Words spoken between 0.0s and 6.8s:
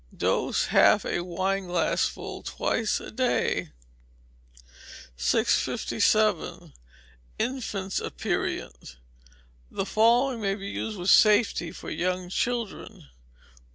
Dose, half a wineglassful twice a day. 657.